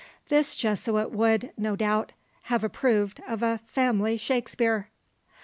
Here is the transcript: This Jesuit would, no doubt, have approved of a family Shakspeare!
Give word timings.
This 0.29 0.55
Jesuit 0.55 1.11
would, 1.11 1.51
no 1.59 1.75
doubt, 1.75 2.11
have 2.49 2.63
approved 2.63 3.21
of 3.27 3.43
a 3.43 3.59
family 3.67 4.17
Shakspeare! 4.17 4.89